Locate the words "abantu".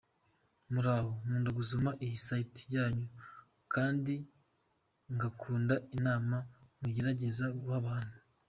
7.81-8.15